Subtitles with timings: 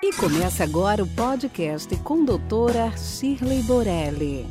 [0.00, 4.46] E começa agora o podcast com doutora Shirley Borelli.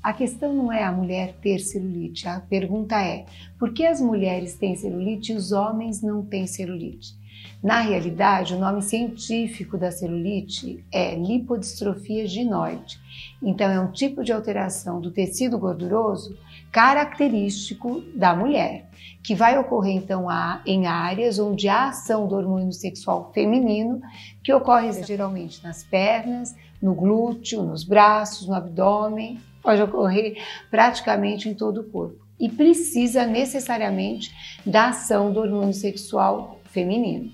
[0.00, 3.26] A questão não é a mulher ter celulite, a pergunta é:
[3.58, 7.17] por que as mulheres têm celulite e os homens não têm celulite?
[7.62, 13.00] Na realidade, o nome científico da celulite é lipodistrofia ginoide.
[13.42, 16.38] Então, é um tipo de alteração do tecido gorduroso
[16.70, 18.88] característico da mulher,
[19.24, 20.26] que vai ocorrer então
[20.64, 24.00] em áreas onde há ação do hormônio sexual feminino,
[24.44, 31.54] que ocorre geralmente nas pernas, no glúteo, nos braços, no abdômen, pode ocorrer praticamente em
[31.54, 34.30] todo o corpo e precisa necessariamente
[34.64, 37.32] da ação do hormônio sexual feminino.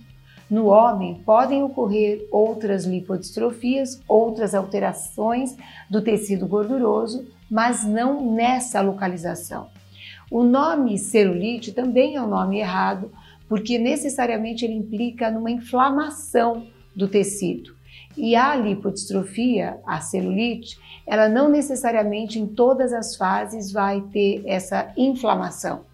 [0.50, 5.56] No homem, podem ocorrer outras lipodistrofias, outras alterações
[5.88, 9.68] do tecido gorduroso, mas não nessa localização.
[10.30, 13.10] O nome celulite também é um nome errado,
[13.48, 17.74] porque necessariamente ele implica numa inflamação do tecido.
[18.16, 24.92] E a lipodistrofia, a celulite, ela não necessariamente em todas as fases vai ter essa
[24.96, 25.84] inflamação.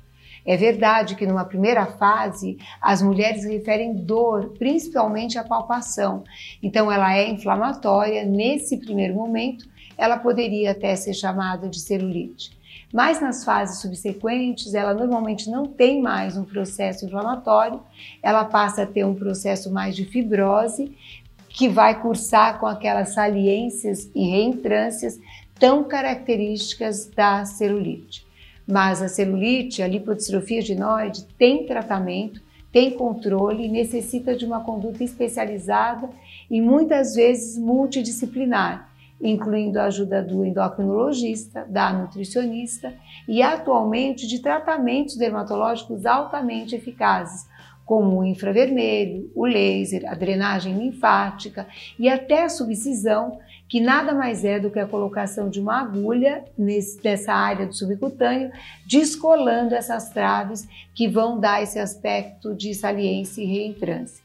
[0.45, 6.25] É verdade que numa primeira fase as mulheres referem dor, principalmente a palpação.
[6.63, 12.59] Então ela é inflamatória nesse primeiro momento, ela poderia até ser chamada de celulite.
[12.93, 17.81] Mas nas fases subsequentes, ela normalmente não tem mais um processo inflamatório,
[18.23, 20.97] ela passa a ter um processo mais de fibrose,
[21.49, 25.21] que vai cursar com aquelas saliências e reentrâncias
[25.59, 28.27] tão características da celulite.
[28.67, 32.41] Mas a celulite, a lipodistrofia ginoide, tem tratamento,
[32.73, 36.09] tem controle necessita de uma conduta especializada
[36.51, 38.89] e muitas vezes multidisciplinar,
[39.21, 42.95] incluindo a ajuda do endocrinologista, da nutricionista
[43.29, 47.49] e atualmente de tratamentos dermatológicos altamente eficazes,
[47.85, 51.67] como o infravermelho, o laser, a drenagem linfática
[51.99, 53.41] e até a subcisão,
[53.71, 57.73] que nada mais é do que a colocação de uma agulha nesse, nessa área do
[57.73, 58.51] subcutâneo,
[58.85, 64.25] descolando essas traves que vão dar esse aspecto de saliência e reentrância.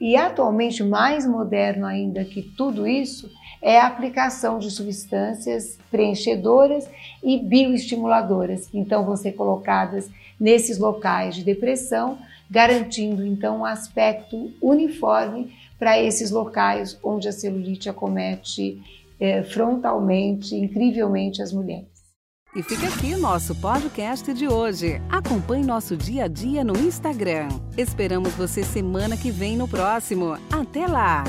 [0.00, 3.30] E atualmente, mais moderno ainda que tudo isso,
[3.60, 6.88] é a aplicação de substâncias preenchedoras
[7.22, 12.18] e bioestimuladoras, que então vão ser colocadas nesses locais de depressão
[12.50, 18.80] garantindo então um aspecto uniforme para esses locais onde a celulite acomete
[19.18, 21.96] é, frontalmente, incrivelmente as mulheres.
[22.54, 25.02] E fica aqui nosso podcast de hoje.
[25.10, 27.48] Acompanhe nosso dia a dia no Instagram.
[27.76, 30.38] Esperamos você semana que vem no próximo.
[30.50, 31.22] Até lá!